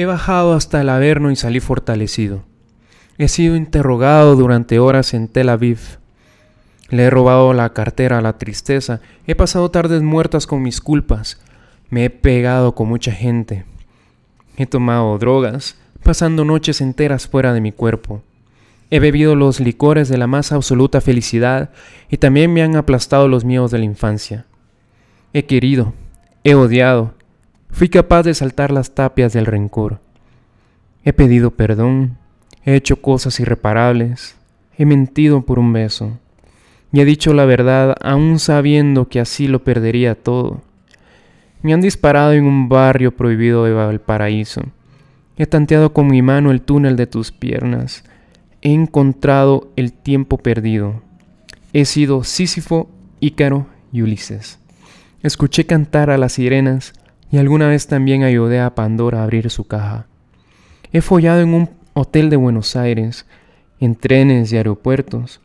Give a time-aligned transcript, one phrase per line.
[0.00, 2.42] He bajado hasta el Averno y salí fortalecido.
[3.18, 5.98] He sido interrogado durante horas en Tel Aviv.
[6.88, 9.02] Le he robado la cartera a la tristeza.
[9.26, 11.38] He pasado tardes muertas con mis culpas.
[11.90, 13.66] Me he pegado con mucha gente.
[14.56, 18.22] He tomado drogas, pasando noches enteras fuera de mi cuerpo.
[18.88, 21.72] He bebido los licores de la más absoluta felicidad
[22.08, 24.46] y también me han aplastado los miedos de la infancia.
[25.34, 25.92] He querido,
[26.42, 27.12] he odiado,
[27.72, 30.00] fui capaz de saltar las tapias del rencor.
[31.04, 32.18] He pedido perdón,
[32.64, 34.36] he hecho cosas irreparables,
[34.76, 36.18] he mentido por un beso
[36.92, 40.62] y he dicho la verdad aún sabiendo que así lo perdería todo.
[41.62, 44.62] Me han disparado en un barrio prohibido de Valparaíso.
[45.36, 48.04] He tanteado con mi mano el túnel de tus piernas
[48.62, 51.02] he encontrado el tiempo perdido.
[51.72, 54.58] He sido Sísifo, Ícaro y Ulises.
[55.22, 56.92] Escuché cantar a las sirenas
[57.30, 60.06] y alguna vez también ayudé a Pandora a abrir su caja.
[60.92, 63.26] He follado en un hotel de Buenos Aires,
[63.78, 65.40] en trenes y aeropuertos.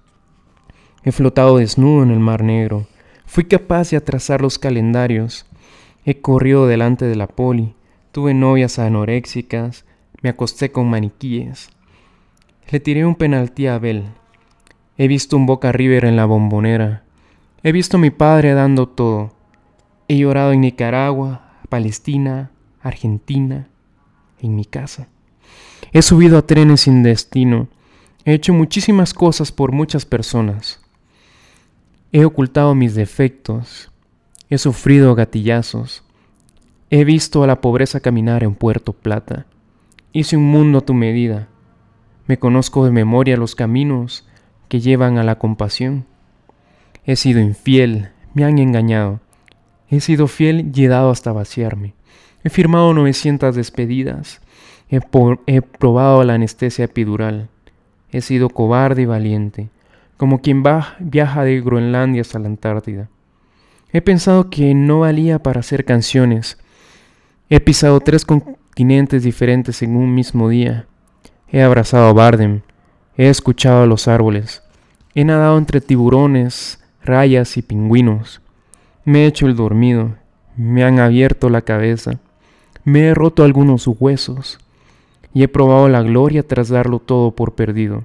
[1.03, 2.87] He flotado desnudo en el Mar Negro.
[3.25, 5.45] Fui capaz de atrasar los calendarios.
[6.03, 7.75] He corrido delante de la poli.
[8.11, 9.85] Tuve novias anoréxicas.
[10.21, 11.69] Me acosté con maniquíes.
[12.71, 14.05] Le tiré un penalti a Abel.
[14.97, 17.03] He visto un Boca River en la bombonera.
[17.61, 19.33] He visto a mi padre dando todo.
[20.07, 23.67] He llorado en Nicaragua, Palestina, Argentina,
[24.39, 25.07] en mi casa.
[25.91, 27.67] He subido a trenes sin destino.
[28.25, 30.81] He hecho muchísimas cosas por muchas personas.
[32.11, 33.91] He ocultado mis defectos.
[34.49, 36.03] He sufrido gatillazos.
[36.89, 39.45] He visto a la pobreza caminar en Puerto Plata.
[40.13, 41.47] Hice un mundo a tu medida.
[42.27, 44.25] Me conozco de memoria los caminos
[44.69, 46.05] que llevan a la compasión.
[47.05, 49.19] He sido infiel, me han engañado.
[49.89, 51.93] He sido fiel y he hasta vaciarme.
[52.43, 54.41] He firmado 900 despedidas.
[54.89, 54.99] He,
[55.47, 57.49] he probado la anestesia epidural.
[58.11, 59.69] He sido cobarde y valiente,
[60.17, 63.09] como quien va, viaja de Groenlandia hasta la Antártida.
[63.91, 66.57] He pensado que no valía para hacer canciones.
[67.49, 70.87] He pisado tres continentes diferentes en un mismo día.
[71.47, 72.61] He abrazado a Bardem,
[73.17, 74.63] he escuchado a los árboles,
[75.13, 78.41] he nadado entre tiburones, rayas y pingüinos.
[79.05, 80.15] Me he hecho el dormido,
[80.57, 82.19] me han abierto la cabeza,
[82.83, 84.59] me he roto algunos huesos
[85.33, 88.03] y he probado la gloria tras darlo todo por perdido.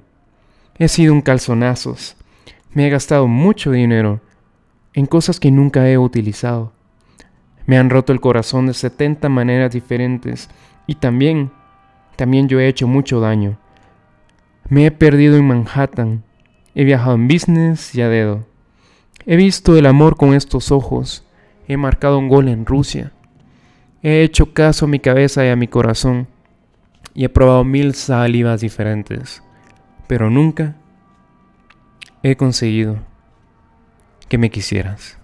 [0.77, 2.15] He sido un calzonazos,
[2.73, 4.21] me he gastado mucho dinero
[4.93, 6.71] en cosas que nunca he utilizado.
[7.65, 10.49] Me han roto el corazón de 70 maneras diferentes
[10.87, 11.51] y también
[12.15, 13.57] también yo he hecho mucho daño.
[14.69, 16.23] Me he perdido en Manhattan.
[16.75, 18.45] He viajado en business y a dedo.
[19.25, 21.23] He visto el amor con estos ojos.
[21.67, 23.11] He marcado un gol en Rusia.
[24.01, 26.27] He hecho caso a mi cabeza y a mi corazón.
[27.13, 29.43] Y he probado mil salivas diferentes.
[30.07, 30.75] Pero nunca
[32.23, 32.97] he conseguido
[34.27, 35.20] que me quisieras.